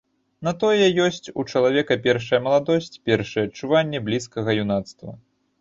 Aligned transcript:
На 0.45 0.51
тое 0.61 0.87
ёсць 1.05 1.31
у 1.43 1.45
чалавека 1.53 1.99
першая 2.07 2.41
маладосць, 2.47 2.97
першыя 3.11 3.47
адчуванні 3.51 4.03
блізкага 4.09 4.61
юнацтва. 4.65 5.11